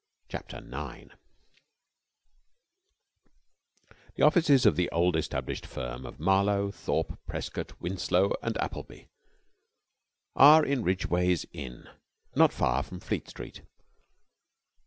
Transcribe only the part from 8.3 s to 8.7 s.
and